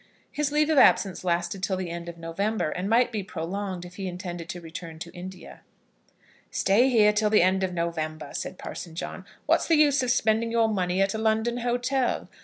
His 0.31 0.51
leave 0.51 0.71
of 0.71 0.79
absence 0.79 1.23
lasted 1.23 1.61
till 1.61 1.77
the 1.77 1.91
end 1.91 2.09
of 2.09 2.17
November, 2.17 2.71
and 2.71 2.89
might 2.89 3.11
be 3.11 3.21
prolonged 3.21 3.85
if 3.85 3.97
he 3.97 4.07
intended 4.07 4.49
to 4.49 4.59
return 4.59 4.97
to 4.97 5.13
India. 5.13 5.61
"Stay 6.49 6.89
here 6.89 7.13
till 7.13 7.29
the 7.29 7.43
end 7.43 7.61
of 7.61 7.71
November," 7.75 8.31
said 8.33 8.57
Parson 8.57 8.95
John. 8.95 9.25
"What's 9.45 9.67
the 9.67 9.75
use 9.77 10.01
of 10.01 10.09
spending 10.09 10.49
your 10.49 10.69
money 10.69 11.03
at 11.03 11.13
a 11.13 11.19
London 11.19 11.57
hotel? 11.57 12.29